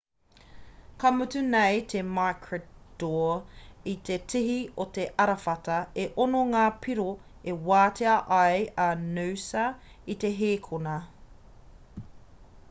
kua 0.99 1.09
mutu 1.17 1.39
nei 1.55 1.75
a 1.99 2.01
maroochydore 2.15 3.35
i 3.93 3.93
te 4.09 4.17
tihi 4.33 4.57
o 4.85 4.87
te 4.95 5.05
arawhata 5.27 5.77
e 6.05 6.07
ono 6.27 6.41
ngā 6.55 6.63
piro 6.87 7.07
e 7.53 7.57
wātea 7.69 8.17
ai 8.41 8.65
a 8.89 8.91
noosa 9.05 9.69
i 10.17 10.21
te 10.27 10.33
hēkona 10.43 10.99